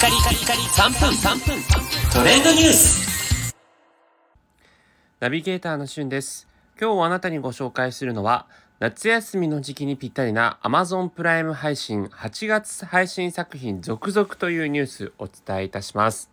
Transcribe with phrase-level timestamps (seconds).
[0.00, 1.62] カリカリカリ3分3分。
[2.10, 3.54] トレンドニュース。
[5.20, 6.48] ナビゲーターのしゅんです。
[6.80, 8.46] 今日あなたにご紹介するのは
[8.78, 16.30] 夏休みの時期にぴったりな Amazon プライム配信8月配信作品続々というニュースをお伝えいたします、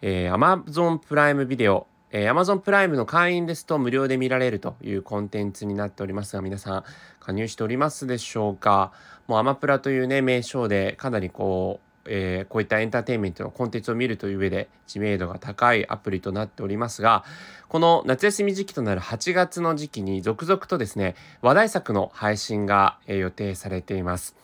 [0.00, 6.84] えー、Amazon プライムビデオえー、Amazon プライムの会員ですと無料で見られるというコンテンツになっておりますが、皆さん
[7.20, 8.92] 加入しておりますでしょうか？
[9.28, 17.24] もうアマプラというね、名称でかなりこう、えー、こういったエンターテインメントのコンテンツを見るという上で知名度が高いアプリとなっておりますが、
[17.68, 24.34] この夏休み時期となる8月の時期に続々とですね、話題作の配信が、えー、予定されています。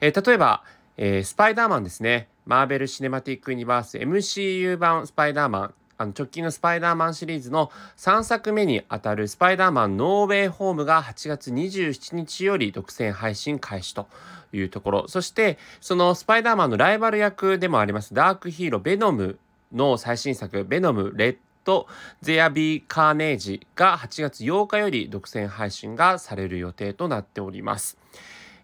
[0.00, 0.62] えー、例えば、
[1.00, 2.28] えスパイダーマンですね。
[2.44, 14.06] マーベル・シネマティック・ユニバース MCU 版スパイダーマンあの直近のスパイダーマンシリーズの3作目にあたるスパイダーマンノーウェイホームが8月27日より独占配信開始と
[14.52, 15.08] いうところ。
[15.08, 19.38] そして、そのスパイダーマンのライバル役でもありますダークヒーローベノム
[19.72, 21.88] の最新作ベノムレッド
[22.22, 27.98] ゼアビーカーネージが8月8日より独占配信がされる予定となっております。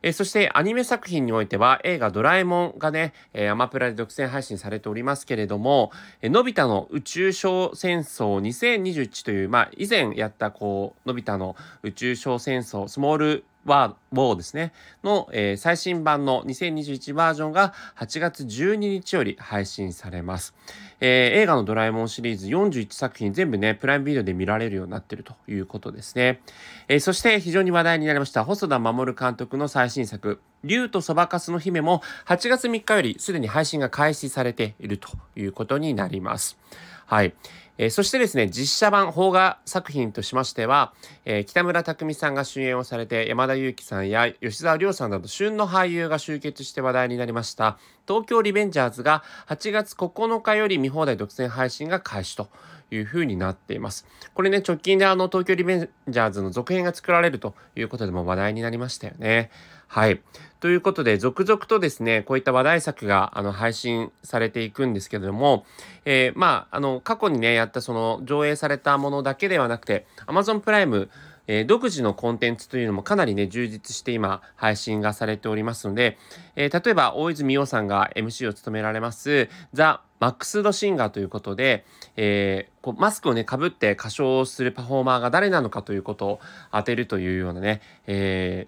[0.05, 20.55] えー、そしてアニメ作品においては映画ドラえもんがね、えー、アマプラで独占配信されておりますけれども、えー、のび太の宇宙小戦争2021という、まあ以前やったこう、のび太の宇宙小戦争、スモールワーですね、の、えー、最新版の2021バージョンが8月12日より配信されます。
[21.01, 26.41] えー、映画のドラえもんシリーズ41作品全部ね、プライムビデオで見られるようになってるということですね。
[26.89, 36.59] えー、そして非常に話題になりました細田守監督の最新作、竜とそばかすの姫も8月3日よりすでに配信が開始されているということになります。
[37.07, 37.35] はい。
[37.77, 40.93] えー、そしてですね、実写版邦画作品としましては、
[41.25, 52.49] えー、北村匠海さんが主演をされて、山田裕貴さんや吉沢亮さんなど旬の俳優が集結して話題になりました、東京リベンジャーズが8月9日より見放題独占配信が開始と
[52.91, 54.07] いうふうになっています。
[54.35, 59.51] これね、直近であの東京リベンジャーズの続編が作られるということでも話題になりましたよね。
[59.89, 60.21] はい。
[60.61, 65.67] ということで、続々とですね、こういった話題作があの配信されていくんですけれども、
[66.05, 71.11] えー、まあ、あの、過去にね、やったその上映されたものだけではなくて、Amazon プライム、
[71.47, 76.17] え、独自のコンテンツというのもかなりね、充実して今配信がされておりますので、
[76.57, 81.85] えー、例えば大泉洋さんが MC を務められます、ザ・マックス・ド・シンガーということで、
[82.17, 86.41] えー、こうマスクをね、かぶって歌唱するパフォーマーが誰なのかということを
[86.73, 88.67] 当てるというようなね、え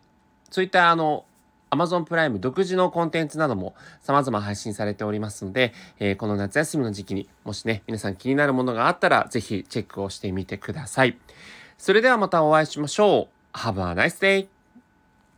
[0.50, 1.24] ー、そういったあの、
[1.70, 11.16] Amazon プライム独自のコンテンツなども様々配信されておりますので、えー、この夏休みの時期にもしね、皆さん気になるものがあったら、ぜひチェックをしてみてください。
[11.78, 13.56] それではまたお会いしましょう。
[13.56, 14.55] Have a nice day!